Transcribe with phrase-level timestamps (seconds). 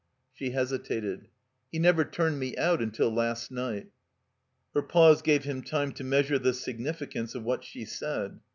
[0.33, 1.27] She hesitated.
[1.71, 3.91] "He never turned me out until last night."
[4.73, 8.39] Her pause gave him time to measure the signifi cance of what she said.